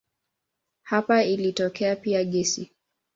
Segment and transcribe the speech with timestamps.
[0.81, 2.71] Hapa ilitokea pia gesi.